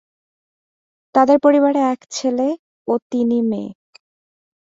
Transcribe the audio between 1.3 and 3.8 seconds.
পরিবারে এক ছেলে ও তিনি মেয়ে।